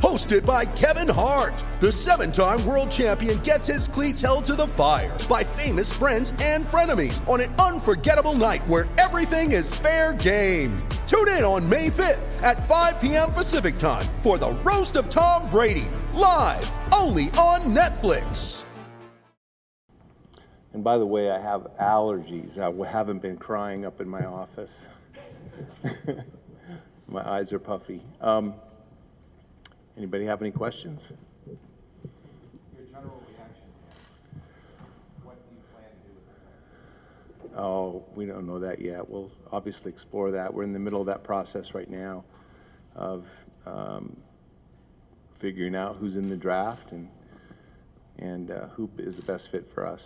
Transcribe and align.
Hosted 0.00 0.44
by 0.44 0.66
Kevin 0.66 1.08
Hart, 1.08 1.64
the 1.80 1.90
seven 1.90 2.30
time 2.30 2.64
world 2.66 2.90
champion 2.90 3.38
gets 3.38 3.66
his 3.66 3.88
cleats 3.88 4.20
held 4.20 4.44
to 4.44 4.54
the 4.54 4.66
fire 4.66 5.16
by 5.26 5.42
famous 5.42 5.90
friends 5.90 6.34
and 6.42 6.66
frenemies 6.66 7.26
on 7.26 7.40
an 7.40 7.54
unforgettable 7.54 8.34
night 8.34 8.66
where 8.68 8.86
everything 8.98 9.52
is 9.52 9.74
fair 9.74 10.12
game. 10.12 10.76
Tune 11.06 11.28
in 11.28 11.44
on 11.44 11.66
May 11.66 11.88
5th 11.88 12.42
at 12.42 12.68
5 12.68 13.00
p.m. 13.00 13.32
Pacific 13.32 13.78
time 13.78 14.04
for 14.22 14.36
the 14.36 14.50
Roast 14.66 14.96
of 14.96 15.08
Tom 15.08 15.48
Brady, 15.48 15.88
live 16.12 16.70
only 16.92 17.30
on 17.30 17.60
Netflix. 17.74 18.64
And 20.74 20.84
by 20.84 20.98
the 20.98 21.06
way, 21.06 21.30
I 21.30 21.40
have 21.40 21.68
allergies. 21.80 22.58
I 22.58 22.70
haven't 22.86 23.22
been 23.22 23.38
crying 23.38 23.86
up 23.86 24.02
in 24.02 24.08
my 24.10 24.26
office. 24.26 24.72
my 27.08 27.26
eyes 27.26 27.50
are 27.54 27.58
puffy. 27.58 28.02
Um, 28.20 28.52
anybody 29.96 30.24
have 30.24 30.40
any 30.40 30.50
questions? 30.50 31.00
Oh, 37.56 38.04
we 38.14 38.26
don't 38.26 38.46
know 38.46 38.58
that 38.58 38.80
yet. 38.80 39.08
We'll 39.08 39.30
obviously 39.50 39.90
explore 39.90 40.30
that. 40.32 40.52
We're 40.52 40.64
in 40.64 40.74
the 40.74 40.78
middle 40.78 41.00
of 41.00 41.06
that 41.06 41.24
process 41.24 41.74
right 41.74 41.88
now 41.88 42.24
of 42.94 43.24
um, 43.64 44.14
figuring 45.38 45.74
out 45.74 45.96
who's 45.96 46.16
in 46.16 46.28
the 46.28 46.36
draft 46.36 46.92
and 46.92 47.08
and 48.18 48.50
uh, 48.50 48.66
who 48.68 48.88
is 48.98 49.16
the 49.16 49.22
best 49.22 49.50
fit 49.50 49.70
for 49.74 49.86
us. 49.86 50.02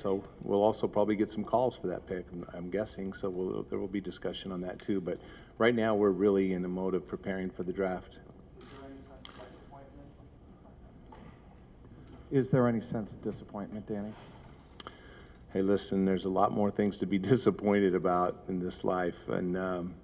So 0.00 0.22
we'll 0.42 0.62
also 0.62 0.86
probably 0.86 1.16
get 1.16 1.28
some 1.30 1.42
calls 1.42 1.74
for 1.74 1.88
that 1.88 2.06
pick, 2.06 2.24
I'm- 2.32 2.46
I'm 2.54 2.70
guessing, 2.70 3.12
so 3.12 3.28
we'll, 3.28 3.64
there 3.64 3.80
will 3.80 3.88
be 3.88 4.00
discussion 4.00 4.52
on 4.52 4.60
that 4.60 4.78
too. 4.78 5.00
But 5.00 5.18
right 5.58 5.74
now, 5.74 5.96
we're 5.96 6.10
really 6.10 6.52
in 6.52 6.62
the 6.62 6.68
mode 6.68 6.94
of 6.94 7.06
preparing 7.08 7.50
for 7.50 7.64
the 7.64 7.72
draft. 7.72 8.18
Is 12.30 12.50
there 12.50 12.68
any 12.68 12.80
sense 12.80 13.10
of 13.10 13.22
disappointment, 13.22 13.86
Danny? 13.88 14.12
Hey, 15.52 15.62
listen, 15.62 16.04
there's 16.04 16.26
a 16.26 16.30
lot 16.30 16.52
more 16.52 16.70
things 16.70 16.98
to 16.98 17.06
be 17.06 17.18
disappointed 17.34 17.94
about 17.94 18.44
in 18.48 18.60
this 18.60 18.84
life. 18.84 19.16
And, 19.28 19.56
um, 19.56 19.94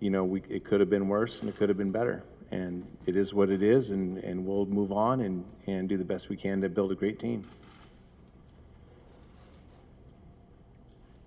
you 0.00 0.10
know, 0.10 0.24
we, 0.24 0.42
it 0.48 0.64
could 0.64 0.80
have 0.80 0.90
been 0.90 1.08
worse 1.08 1.40
and 1.40 1.48
it 1.48 1.56
could 1.56 1.68
have 1.68 1.78
been 1.78 1.92
better. 1.92 2.22
And 2.50 2.84
it 3.06 3.16
is 3.16 3.32
what 3.32 3.48
it 3.48 3.62
is, 3.62 3.92
and, 3.92 4.18
and 4.18 4.44
we'll 4.44 4.66
move 4.66 4.92
on 4.92 5.22
and, 5.22 5.42
and 5.66 5.88
do 5.88 5.96
the 5.96 6.04
best 6.04 6.28
we 6.28 6.36
can 6.36 6.60
to 6.60 6.68
build 6.68 6.92
a 6.92 6.94
great 6.94 7.18
team. 7.18 7.48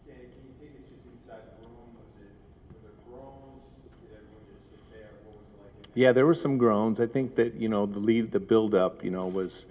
Danny, 0.06 0.19
can 0.30 0.44
you 0.45 0.53
take 0.62 0.75
us 0.78 0.86
just 0.86 1.02
inside 1.09 1.41
the 1.50 1.66
room? 1.66 1.97
Was 1.97 2.13
it, 2.22 2.30
were 2.69 2.78
there 2.86 2.97
groans? 3.09 3.63
Did 4.06 4.22
everyone 4.22 4.45
just 4.53 4.69
sit 4.69 4.84
there? 4.94 5.18
What 5.25 5.34
was 5.40 5.47
it 5.50 5.57
like? 5.66 5.74
in 5.74 5.81
there? 5.81 5.84
Yeah, 5.95 6.11
there 6.11 6.25
were 6.25 6.35
some 6.35 6.57
groans. 6.57 7.00
I 7.00 7.07
think 7.07 7.35
that, 7.35 7.56
you 7.56 7.69
know, 7.69 7.85
the 7.85 8.00
lead, 8.00 8.33
the 8.33 8.39
buildup, 8.39 9.01
you 9.01 9.11
know, 9.11 9.28
was, 9.28 9.66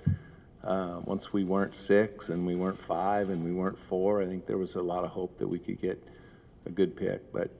uh, 0.65 1.01
once 1.05 1.35
we 1.35 1.45
weren't 1.45 1.77
six 1.77 2.31
and 2.31 2.47
we 2.47 2.57
weren't 2.57 2.81
five 2.81 3.29
and 3.29 3.45
we 3.45 3.53
weren't 3.53 3.79
four, 3.79 4.23
I 4.23 4.27
think 4.27 4.47
there 4.47 4.57
was 4.57 4.77
a 4.77 4.81
lot 4.81 5.05
of 5.05 5.11
hope 5.11 5.39
that 5.39 5.47
we 5.47 5.59
could 5.59 5.81
get 5.83 6.03
a 6.65 6.71
good 6.71 6.97
pick, 6.97 7.31
but 7.31 7.51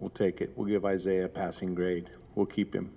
we'll 0.00 0.10
take 0.10 0.42
it. 0.42 0.52
We'll 0.54 0.68
give 0.68 0.84
Isaiah 0.84 1.24
a 1.24 1.28
passing 1.28 1.74
grade. 1.74 2.10
We'll 2.34 2.44
keep 2.44 2.74
him. 2.74 2.90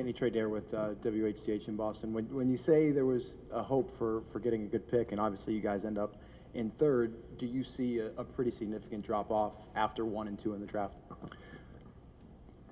Danny 0.00 0.14
Trey 0.14 0.30
Dare 0.30 0.48
with 0.48 0.72
uh, 0.72 0.94
WHDH 1.04 1.68
in 1.68 1.76
Boston. 1.76 2.14
When, 2.14 2.24
when 2.34 2.48
you 2.48 2.56
say 2.56 2.90
there 2.90 3.04
was 3.04 3.34
a 3.52 3.62
hope 3.62 3.94
for, 3.98 4.22
for 4.32 4.38
getting 4.38 4.62
a 4.62 4.66
good 4.66 4.90
pick, 4.90 5.12
and 5.12 5.20
obviously 5.20 5.52
you 5.52 5.60
guys 5.60 5.84
end 5.84 5.98
up 5.98 6.16
in 6.54 6.70
third, 6.70 7.12
do 7.38 7.44
you 7.44 7.62
see 7.62 7.98
a, 7.98 8.06
a 8.16 8.24
pretty 8.24 8.50
significant 8.50 9.04
drop 9.04 9.30
off 9.30 9.52
after 9.76 10.06
one 10.06 10.26
and 10.26 10.42
two 10.42 10.54
in 10.54 10.60
the 10.60 10.66
draft? 10.66 10.94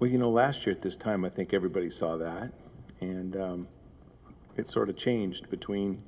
Well, 0.01 0.09
you 0.11 0.17
know, 0.17 0.31
last 0.31 0.65
year 0.65 0.75
at 0.75 0.81
this 0.81 0.97
time, 0.97 1.23
I 1.27 1.29
think 1.29 1.53
everybody 1.53 1.91
saw 1.91 2.17
that, 2.17 2.51
and 3.03 3.37
um, 3.37 3.69
it 4.57 4.71
sort 4.71 4.89
of 4.89 4.97
changed 4.97 5.51
between 5.51 6.03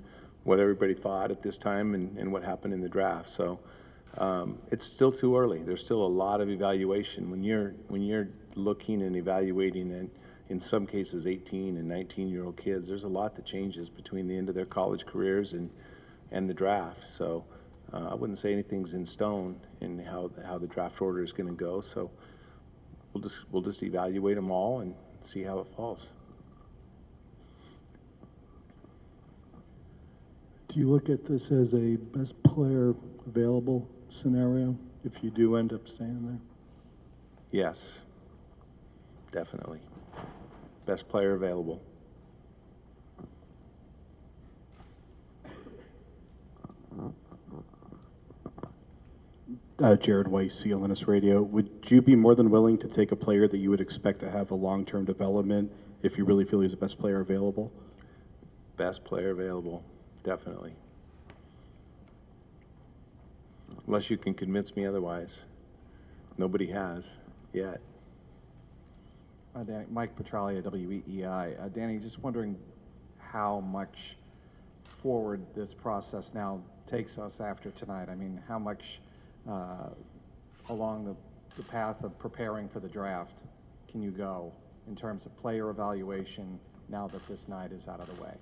what 0.45 0.59
everybody 0.59 0.95
thought 0.95 1.31
at 1.31 1.43
this 1.43 1.59
time 1.59 1.95
and, 1.95 2.17
and 2.17 2.33
what 2.33 2.43
happened 2.43 2.73
in 2.73 2.81
the 2.81 2.89
draft. 2.89 3.29
So 3.29 3.61
um, 4.17 4.59
it's 4.71 4.87
still 4.87 5.13
too 5.13 5.37
early. 5.37 5.63
There's 5.63 5.85
still 5.85 6.01
a 6.01 6.09
lot 6.09 6.41
of 6.41 6.49
evaluation 6.49 7.31
when 7.31 7.45
you're 7.45 7.75
when 7.89 8.01
you're 8.01 8.29
looking 8.55 9.03
and 9.03 9.15
evaluating, 9.17 9.93
and 9.93 10.11
in 10.51 10.61
some 10.61 10.85
cases, 10.85 11.29
18 11.29 11.77
and 11.77 11.89
19 11.89 12.29
year 12.29 12.45
old 12.45 12.57
kids. 12.57 12.89
There's 12.89 13.05
a 13.05 13.09
lot 13.09 13.37
that 13.37 13.47
changes 13.47 13.89
between 13.89 14.27
the 14.27 14.37
end 14.37 14.49
of 14.49 14.55
their 14.55 14.67
college 14.67 15.07
careers 15.07 15.53
and 15.53 15.71
and 16.33 16.51
the 16.51 16.55
draft. 16.55 17.05
So 17.17 17.45
uh, 17.93 18.09
I 18.11 18.15
wouldn't 18.15 18.39
say 18.39 18.53
anything's 18.53 18.93
in 18.93 19.07
stone 19.07 19.57
in 19.81 19.99
how 20.01 20.31
how 20.45 20.59
the 20.59 20.67
draft 20.67 21.01
order 21.01 21.23
is 21.23 21.33
going 21.33 21.49
to 21.49 21.55
go. 21.55 21.81
So 21.81 22.11
we'll 23.13 23.23
just 23.23 23.39
we'll 23.53 23.63
just 23.63 23.83
evaluate 23.83 24.37
them 24.37 24.51
all 24.51 24.81
and 24.81 24.95
see 25.25 25.43
how 25.43 25.61
it 25.61 25.69
falls. 25.77 26.07
Do 30.69 30.79
you 30.79 30.89
look 30.89 31.09
at 31.09 31.25
this 31.25 31.51
as 31.51 31.75
a 31.75 31.97
best 31.97 32.41
player 32.43 32.95
available 33.27 33.89
scenario 34.09 34.77
if 35.05 35.13
you 35.23 35.31
do 35.31 35.57
end 35.57 35.73
up 35.73 35.89
staying 35.89 36.27
there? 36.27 36.39
Yes, 37.51 37.85
definitely. 39.33 39.81
Best 40.87 41.09
player 41.09 41.35
available. 41.35 41.83
Uh, 49.83 49.97
Jared 49.97 50.29
Weiss, 50.29 50.63
CLNS 50.63 51.07
Radio. 51.07 51.41
Would 51.41 51.71
you 51.89 52.03
be 52.03 52.15
more 52.15 52.35
than 52.35 52.51
willing 52.51 52.77
to 52.79 52.89
take 52.89 53.13
a 53.13 53.17
player 53.17 53.49
that 53.49 53.57
you 53.57 53.71
would 53.71 53.81
expect 53.81 54.21
to 54.21 54.31
have 54.31 54.51
a 54.51 54.55
long-term 54.55 55.07
development 55.07 55.73
if 56.03 56.19
you 56.19 56.27
really 56.27 56.45
feel 56.45 56.61
he's 56.61 56.73
the 56.73 56.77
best 56.77 56.99
player 56.99 57.21
available? 57.21 57.73
Best 58.77 59.05
player 59.05 59.31
available, 59.31 59.83
definitely. 60.23 60.75
Unless 63.87 64.11
you 64.11 64.19
can 64.19 64.35
convince 64.35 64.77
me 64.77 64.85
otherwise. 64.85 65.31
Nobody 66.37 66.67
has 66.71 67.05
yet. 67.55 67.81
Uh, 69.55 69.65
Mike 69.91 70.17
Petraglia, 70.17 70.63
WEEI. 70.63 71.61
Uh, 71.61 71.69
Danny, 71.69 71.99
just 71.99 72.21
wondering 72.21 72.57
how 73.19 73.61
much 73.61 74.17
forward 75.03 75.45
this 75.57 75.75
process 75.75 76.31
now 76.35 76.61
takes 76.87 77.19
us 77.19 77.41
after 77.41 77.71
tonight. 77.73 78.09
I 78.09 78.15
mean, 78.15 78.41
how 78.47 78.61
much 78.61 79.01
uh, 79.49 79.89
along 80.69 81.05
the, 81.05 81.17
the 81.61 81.69
path 81.69 82.05
of 82.05 82.17
preparing 82.19 82.69
for 82.69 82.79
the 82.79 82.89
draft 82.89 83.33
can 83.91 84.01
you 84.01 84.13
go 84.13 84.53
in 84.87 84.95
terms 84.95 85.27
of 85.27 85.37
player 85.37 85.71
evaluation 85.71 86.61
now 86.89 87.09
that 87.09 87.27
this 87.27 87.49
night 87.49 87.73
is 87.73 87.89
out 87.89 87.99
of 87.99 88.07
the 88.07 88.23
way? 88.23 88.35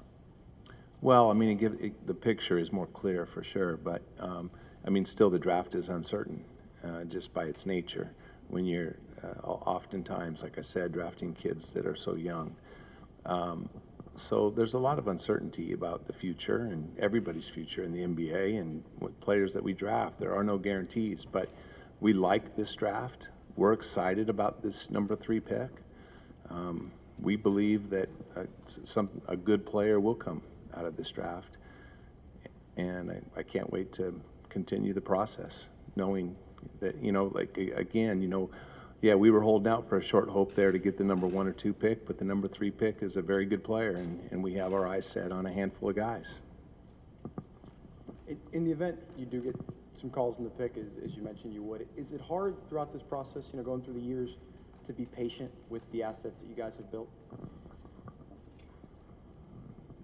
Well, 1.00 1.30
I 1.30 1.32
mean, 1.32 1.50
it 1.50 1.54
give, 1.54 1.76
it, 1.80 2.06
the 2.06 2.14
picture 2.14 2.58
is 2.58 2.70
more 2.70 2.86
clear 2.88 3.24
for 3.24 3.42
sure, 3.42 3.78
but 3.78 4.02
um, 4.20 4.50
I 4.86 4.90
mean, 4.90 5.06
still 5.06 5.30
the 5.30 5.38
draft 5.38 5.74
is 5.74 5.88
uncertain 5.88 6.44
uh, 6.84 7.04
just 7.04 7.32
by 7.32 7.44
its 7.44 7.64
nature. 7.64 8.10
When 8.48 8.66
you're 8.66 8.96
uh, 9.22 9.46
oftentimes, 9.46 10.42
like 10.42 10.58
I 10.58 10.62
said, 10.62 10.92
drafting 10.92 11.34
kids 11.34 11.70
that 11.70 11.86
are 11.86 11.96
so 11.96 12.14
young. 12.14 12.54
Um, 13.26 13.68
so 14.16 14.50
there's 14.50 14.74
a 14.74 14.78
lot 14.78 14.98
of 14.98 15.08
uncertainty 15.08 15.72
about 15.72 16.06
the 16.06 16.12
future 16.12 16.58
and 16.58 16.96
everybody's 16.98 17.48
future 17.48 17.84
in 17.84 17.92
the 17.92 18.00
NBA 18.00 18.60
and 18.60 18.82
with 18.98 19.18
players 19.20 19.52
that 19.54 19.62
we 19.62 19.72
draft. 19.72 20.18
There 20.18 20.34
are 20.34 20.42
no 20.42 20.58
guarantees, 20.58 21.24
but 21.24 21.48
we 22.00 22.12
like 22.12 22.56
this 22.56 22.74
draft. 22.74 23.28
We're 23.56 23.72
excited 23.72 24.28
about 24.28 24.62
this 24.62 24.90
number 24.90 25.16
three 25.16 25.40
pick. 25.40 25.70
Um, 26.50 26.90
we 27.20 27.36
believe 27.36 27.90
that 27.90 28.08
uh, 28.36 28.44
some 28.84 29.08
a 29.26 29.36
good 29.36 29.66
player 29.66 30.00
will 30.00 30.14
come 30.14 30.42
out 30.76 30.84
of 30.84 30.96
this 30.96 31.10
draft, 31.10 31.56
and 32.76 33.10
I, 33.10 33.20
I 33.40 33.42
can't 33.42 33.70
wait 33.72 33.92
to 33.94 34.20
continue 34.48 34.94
the 34.94 35.00
process. 35.00 35.66
knowing 35.96 36.36
that, 36.80 37.02
you 37.02 37.12
know, 37.12 37.30
like, 37.34 37.56
again, 37.56 38.22
you 38.22 38.28
know, 38.28 38.50
yeah, 39.00 39.14
we 39.14 39.30
were 39.30 39.40
holding 39.40 39.70
out 39.70 39.88
for 39.88 39.98
a 39.98 40.02
short 40.02 40.28
hope 40.28 40.54
there 40.54 40.72
to 40.72 40.78
get 40.78 40.98
the 40.98 41.04
number 41.04 41.26
one 41.26 41.46
or 41.46 41.52
two 41.52 41.72
pick, 41.72 42.06
but 42.06 42.18
the 42.18 42.24
number 42.24 42.48
three 42.48 42.70
pick 42.70 43.02
is 43.02 43.16
a 43.16 43.22
very 43.22 43.46
good 43.46 43.62
player, 43.62 43.92
and, 43.92 44.28
and 44.32 44.42
we 44.42 44.54
have 44.54 44.72
our 44.72 44.88
eyes 44.88 45.06
set 45.06 45.30
on 45.30 45.46
a 45.46 45.52
handful 45.52 45.90
of 45.90 45.96
guys. 45.96 46.26
In, 48.26 48.38
in 48.52 48.64
the 48.64 48.72
event 48.72 48.98
you 49.16 49.24
do 49.24 49.40
get 49.40 49.56
some 50.00 50.10
calls 50.10 50.38
in 50.38 50.44
the 50.44 50.50
pick, 50.50 50.76
as, 50.76 50.86
as 51.04 51.14
you 51.16 51.22
mentioned 51.22 51.54
you 51.54 51.62
would, 51.62 51.86
is 51.96 52.12
it 52.12 52.20
hard 52.20 52.56
throughout 52.68 52.92
this 52.92 53.02
process, 53.02 53.44
you 53.52 53.58
know, 53.58 53.64
going 53.64 53.82
through 53.82 53.94
the 53.94 54.00
years, 54.00 54.30
to 54.88 54.92
be 54.92 55.04
patient 55.04 55.50
with 55.68 55.82
the 55.92 56.02
assets 56.02 56.34
that 56.40 56.48
you 56.48 56.56
guys 56.56 56.72
have 56.76 56.90
built? 56.90 57.08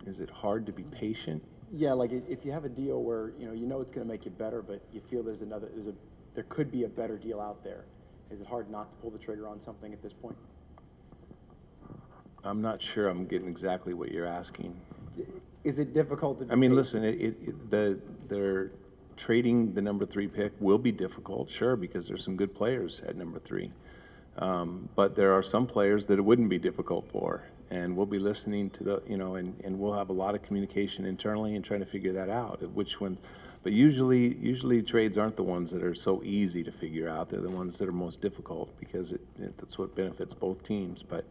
Is 0.07 0.21
it 0.21 0.31
hard 0.31 0.67
to 0.67 0.73
be 0.73 0.83
patient? 0.85 1.43
Yeah, 1.73 1.95
like 1.95 2.13
if 2.13 2.45
you 2.45 2.53
have 2.53 2.65
a 2.65 2.69
deal 2.69 3.03
where, 3.03 3.33
you 3.39 3.47
know, 3.47 3.55
you 3.55 3.67
know 3.67 3.81
it's 3.81 3.91
gonna 3.91 4.07
make 4.07 4.25
you 4.25 4.31
better, 4.31 4.63
but 4.63 4.83
you 4.93 5.01
feel 5.11 5.23
there's 5.23 5.41
another, 5.41 5.69
there's 5.75 5.89
a, 5.89 5.95
there 6.35 6.45
could 6.45 6.71
be 6.71 6.85
a 6.85 6.89
better 6.89 7.17
deal 7.17 7.41
out 7.41 7.65
there, 7.65 7.87
is 8.31 8.41
it 8.41 8.47
hard 8.47 8.71
not 8.71 8.91
to 8.91 9.03
pull 9.03 9.11
the 9.11 9.19
trigger 9.19 9.47
on 9.47 9.63
something 9.63 9.93
at 9.93 10.03
this 10.03 10.13
point? 10.13 10.37
I'm 12.45 12.61
not 12.61 12.83
sure 12.83 13.09
I'm 13.09 13.27
getting 13.27 13.49
exactly 13.49 13.95
what 13.95 14.11
you're 14.11 14.27
asking. 14.27 14.75
Is 15.65 15.79
it 15.79 15.95
difficult 15.95 16.41
to? 16.41 16.53
I 16.53 16.57
mean, 16.57 16.75
listen, 16.75 17.05
it, 17.05 17.21
it, 17.21 17.71
the, 17.71 17.99
they're 18.29 18.71
trading 19.17 19.73
the 19.73 19.81
number 19.81 20.05
three 20.05 20.27
pick 20.27 20.53
will 20.61 20.79
be 20.79 20.93
difficult, 20.93 21.51
sure, 21.51 21.77
because 21.77 22.07
there's 22.07 22.25
some 22.25 22.37
good 22.37 22.55
players 22.55 23.01
at 23.07 23.17
number 23.17 23.39
three. 23.39 23.71
Um, 24.37 24.89
but 24.97 25.15
there 25.15 25.33
are 25.33 25.43
some 25.43 25.67
players 25.67 26.07
that 26.07 26.19
it 26.19 26.23
wouldn't 26.23 26.49
be 26.49 26.59
difficult 26.59 27.07
for, 27.13 27.45
and 27.71 27.97
we'll 27.97 28.07
be 28.07 28.19
listening 28.19 28.71
to 28.71 28.85
the, 28.85 29.03
you 29.09 29.17
know, 29.17 29.37
and, 29.37 29.61
and 29.65 29.79
we'll 29.79 29.95
have 29.95 30.11
a 30.11 30.13
lot 30.13 30.35
of 30.35 30.43
communication 30.43 31.05
internally 31.05 31.57
and 31.57 31.65
trying 31.65 31.81
to 31.81 31.87
figure 31.87 32.13
that 32.13 32.29
out, 32.29 32.63
which 32.73 33.01
one. 33.01 33.19
But 33.63 33.73
usually, 33.73 34.35
usually 34.37 34.83
trades 34.83 35.17
aren't 35.17 35.37
the 35.37 35.43
ones 35.43 35.71
that 35.71 35.83
are 35.83 35.95
so 35.95 36.23
easy 36.23 36.63
to 36.65 36.71
figure 36.71 37.09
out. 37.09 37.31
They're 37.31 37.41
the 37.41 37.49
ones 37.49 37.79
that 37.79 37.89
are 37.89 37.93
most 37.93 38.21
difficult 38.21 38.69
because 38.79 39.13
it, 39.13 39.23
it, 39.41 39.57
that's 39.57 39.79
what 39.79 39.95
benefits 39.95 40.35
both 40.35 40.63
teams. 40.63 41.03
But, 41.03 41.25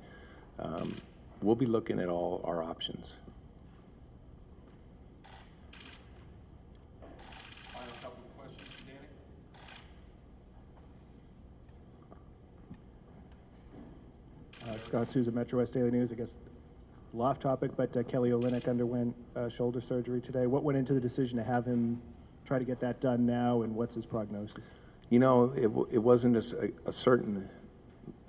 um, 0.59 0.95
we'll 1.43 1.55
be 1.55 1.65
looking 1.65 1.99
at 1.99 2.09
all 2.09 2.41
our 2.45 2.63
options. 2.63 3.13
Final 7.73 7.93
couple 8.01 8.23
of 8.23 8.37
questions 8.37 8.73
for 8.73 8.83
Danny? 8.85 9.07
Uh, 14.65 14.71
Scott 14.83 15.11
Souza, 15.11 15.31
Metro 15.31 15.59
West 15.59 15.73
Daily 15.73 15.91
News. 15.91 16.11
I 16.11 16.15
guess 16.15 16.29
a 17.13 17.21
off 17.21 17.39
topic, 17.39 17.71
but 17.77 17.95
uh, 17.95 18.03
Kelly 18.03 18.31
Olynyk 18.31 18.67
underwent 18.67 19.15
uh, 19.35 19.49
shoulder 19.49 19.81
surgery 19.81 20.21
today. 20.21 20.47
What 20.47 20.63
went 20.63 20.77
into 20.77 20.93
the 20.93 20.99
decision 20.99 21.37
to 21.37 21.43
have 21.43 21.65
him 21.65 22.01
try 22.45 22.59
to 22.59 22.65
get 22.65 22.79
that 22.81 22.99
done 23.01 23.25
now, 23.25 23.61
and 23.61 23.75
what's 23.75 23.95
his 23.95 24.05
prognosis? 24.05 24.55
You 25.09 25.19
know, 25.19 25.53
it, 25.55 25.95
it 25.95 25.99
wasn't 25.99 26.37
a 26.37 26.91
certain 26.91 27.47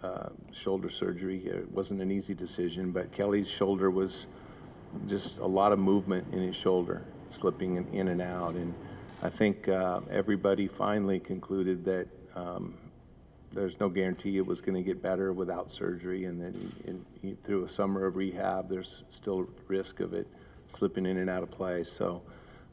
uh, 0.03 0.29
shoulder 0.53 0.91
surgery. 0.91 1.47
It 1.47 1.71
wasn't 1.73 2.03
an 2.03 2.11
easy 2.11 2.35
decision, 2.35 2.93
but 2.93 3.11
Kelly's 3.13 3.49
shoulder 3.49 3.91
was 3.91 4.27
just 5.09 5.39
a 5.39 5.47
lot 5.47 5.73
of 5.73 5.79
movement 5.79 6.27
in 6.33 6.43
his 6.43 6.57
shoulder, 6.57 7.03
slipping 7.33 7.77
in, 7.77 7.87
in 7.95 8.09
and 8.09 8.21
out. 8.21 8.55
And 8.55 8.75
I 9.23 9.31
think 9.31 9.69
uh, 9.69 10.01
everybody 10.11 10.69
finally 10.69 11.21
concluded 11.21 11.85
that 11.87 12.07
um, 12.37 12.75
there's 13.55 13.79
no 13.81 13.89
guarantee 13.89 14.37
it 14.37 14.47
was 14.47 14.61
going 14.61 14.75
to 14.75 14.83
get 14.83 15.01
better 15.01 15.33
without 15.33 15.71
surgery. 15.71 16.25
And 16.25 16.41
then 16.41 16.53
he, 16.53 16.91
and 16.91 17.05
he, 17.23 17.37
through 17.45 17.65
a 17.65 17.69
summer 17.69 18.07
of 18.07 18.17
rehab, 18.17 18.69
there's 18.69 19.05
still 19.11 19.49
risk 19.69 20.01
of 20.01 20.13
it 20.13 20.27
slipping 20.77 21.07
in 21.07 21.19
and 21.19 21.31
out 21.31 21.43
of 21.43 21.51
play. 21.51 21.85
So 21.85 22.23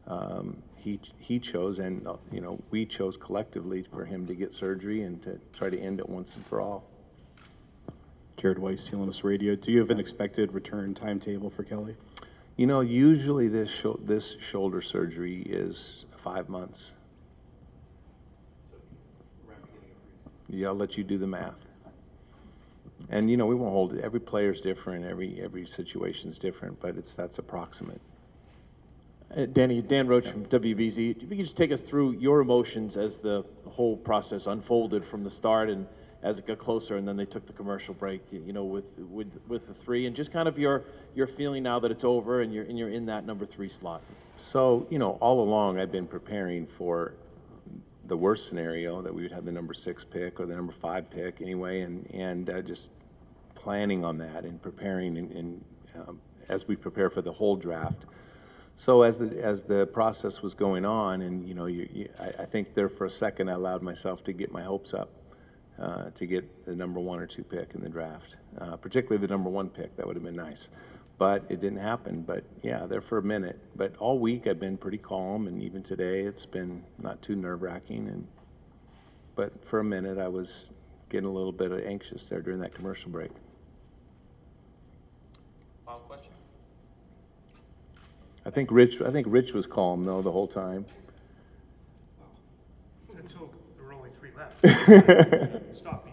um, 0.07 0.57
he 0.75 0.99
he 1.19 1.39
chose, 1.39 1.79
and 1.79 2.05
you 2.31 2.41
know, 2.41 2.61
we 2.71 2.85
chose 2.85 3.15
collectively 3.17 3.83
for 3.83 4.03
him 4.03 4.25
to 4.27 4.33
get 4.33 4.53
surgery 4.53 5.03
and 5.03 5.21
to 5.23 5.39
try 5.57 5.69
to 5.69 5.79
end 5.79 5.99
it 5.99 6.09
once 6.09 6.33
and 6.35 6.45
for 6.45 6.59
all. 6.59 6.83
Jared 8.37 8.57
Weiss, 8.57 8.89
CLNS 8.89 9.23
Radio. 9.23 9.55
Do 9.55 9.71
you 9.71 9.79
have 9.79 9.91
an 9.91 9.99
expected 9.99 10.51
return 10.51 10.95
timetable 10.95 11.51
for 11.51 11.63
Kelly? 11.63 11.95
You 12.57 12.65
know, 12.65 12.81
usually 12.81 13.47
this 13.47 13.69
sho- 13.69 13.99
this 14.03 14.35
shoulder 14.49 14.81
surgery 14.81 15.43
is 15.43 16.05
five 16.23 16.49
months. 16.49 16.91
Yeah, 20.51 20.68
I'll 20.68 20.75
let 20.75 20.98
you 20.98 21.03
do 21.03 21.18
the 21.18 21.27
math. 21.27 21.56
And 23.09 23.31
you 23.31 23.38
know, 23.38 23.45
we 23.45 23.56
won't 23.56 23.71
hold 23.71 23.94
it. 23.94 24.03
Every 24.03 24.19
player's 24.19 24.62
different. 24.62 25.06
Every 25.06 25.42
every 25.42 25.65
situation's 25.65 26.38
different, 26.38 26.80
but 26.80 26.98
it's 26.98 27.13
that's 27.13 27.39
approximate. 27.39 28.01
Uh, 29.36 29.45
Danny, 29.45 29.81
Dan 29.81 30.07
Roche 30.07 30.27
from 30.27 30.45
WBZ. 30.45 31.15
If 31.15 31.21
you 31.21 31.27
could 31.27 31.38
just 31.38 31.56
take 31.56 31.71
us 31.71 31.81
through 31.81 32.12
your 32.13 32.42
emotions 32.42 32.98
as 32.98 33.18
the 33.18 33.45
whole 33.65 33.95
process 33.95 34.45
unfolded 34.45 35.06
from 35.06 35.24
the 35.24 35.31
start 35.31 35.69
and 35.69 35.88
as 36.21 36.38
it 36.38 36.45
got 36.45 36.59
closer, 36.59 36.98
and 36.98 37.07
then 37.07 37.15
they 37.15 37.25
took 37.25 37.48
the 37.48 37.53
commercial 37.53 37.94
break. 37.94 38.21
You, 38.31 38.53
know, 38.53 38.65
with 38.65 38.86
with 38.98 39.31
with 39.48 39.68
the 39.68 39.74
three, 39.74 40.06
and 40.06 40.15
just 40.15 40.31
kind 40.31 40.48
of 40.48 40.59
your 40.59 40.83
your 41.15 41.27
feeling 41.27 41.63
now 41.63 41.80
that 41.80 41.92
it's 41.92 42.03
over 42.03 42.42
and 42.42 42.53
you're 42.53 42.65
and 42.65 42.77
you're 42.77 42.92
in 42.92 43.06
that 43.07 43.25
number 43.25 43.45
three 43.45 43.69
slot. 43.69 44.01
So, 44.38 44.88
you 44.89 45.00
know, 45.00 45.18
all 45.21 45.42
along 45.42 45.80
I've 45.80 45.92
been 45.92 46.07
preparing 46.07 46.68
for 46.77 47.13
the 48.11 48.17
worst 48.17 48.45
scenario 48.45 49.01
that 49.01 49.15
we 49.15 49.21
would 49.21 49.31
have 49.31 49.45
the 49.45 49.51
number 49.53 49.73
six 49.73 50.03
pick 50.03 50.37
or 50.41 50.45
the 50.45 50.53
number 50.53 50.73
five 50.73 51.09
pick 51.09 51.39
anyway, 51.39 51.79
and 51.79 52.05
and 52.13 52.49
uh, 52.49 52.61
just 52.61 52.89
planning 53.55 54.03
on 54.03 54.17
that 54.17 54.43
and 54.43 54.61
preparing 54.61 55.17
and, 55.17 55.31
and 55.31 55.63
um, 55.95 56.19
as 56.49 56.67
we 56.67 56.75
prepare 56.75 57.09
for 57.09 57.21
the 57.21 57.31
whole 57.31 57.55
draft. 57.55 58.03
So 58.75 59.03
as 59.03 59.17
the 59.17 59.41
as 59.41 59.63
the 59.63 59.85
process 59.85 60.41
was 60.41 60.53
going 60.53 60.83
on, 60.83 61.21
and 61.21 61.47
you 61.47 61.53
know, 61.53 61.67
you, 61.67 61.87
you, 61.89 62.09
I, 62.19 62.43
I 62.43 62.45
think 62.45 62.73
there 62.73 62.89
for 62.89 63.05
a 63.05 63.09
second 63.09 63.47
I 63.47 63.53
allowed 63.53 63.81
myself 63.81 64.25
to 64.25 64.33
get 64.33 64.51
my 64.51 64.61
hopes 64.61 64.93
up 64.93 65.09
uh, 65.81 66.09
to 66.09 66.25
get 66.25 66.65
the 66.65 66.75
number 66.75 66.99
one 66.99 67.17
or 67.17 67.27
two 67.27 67.43
pick 67.45 67.75
in 67.75 67.81
the 67.81 67.87
draft, 67.87 68.35
uh, 68.59 68.75
particularly 68.75 69.25
the 69.25 69.31
number 69.31 69.49
one 69.49 69.69
pick. 69.69 69.95
That 69.95 70.05
would 70.05 70.17
have 70.17 70.25
been 70.25 70.35
nice, 70.35 70.67
but 71.21 71.45
it 71.50 71.62
didn't 71.62 71.77
happen. 71.77 72.23
But 72.23 72.44
yeah, 72.63 72.88
there 72.88 73.00
for 73.00 73.19
a 73.19 73.21
minute. 73.21 73.59
But 73.75 73.95
all 73.97 74.18
week 74.18 74.47
I've 74.47 74.59
been 74.59 74.75
pretty 74.75 74.97
calm, 74.97 75.45
and 75.45 75.62
even 75.62 75.83
today 75.83 76.21
it's 76.21 76.47
been 76.47 76.81
not 76.97 77.21
too 77.21 77.35
nerve 77.35 77.62
wracking. 77.62 78.07
And 78.07 78.27
but 79.35 79.53
for 79.68 79.81
a 79.81 79.83
minute 79.83 80.18
I 80.18 80.27
was 80.27 80.65
getting 81.12 81.29
a 81.29 81.31
little 81.31 81.51
bit 81.51 81.71
anxious 81.85 82.25
there 82.25 82.41
during 82.41 82.59
that 82.62 82.73
commercial 82.73 83.12
break. 83.12 83.29
Final 85.85 86.00
question? 86.00 86.31
I 88.44 88.50
think 88.50 88.69
Rich. 88.71 89.00
I 89.01 89.12
think 89.12 89.27
Rich 89.29 89.53
was 89.53 89.67
calm 89.67 90.03
though 90.03 90.24
the 90.24 90.31
whole 90.31 90.47
time. 90.47 90.88
Until 93.15 93.51
there 93.77 93.85
were 93.85 93.94
only 93.94 94.09
three 94.19 94.31
left. 94.35 95.75
Stop 95.77 96.07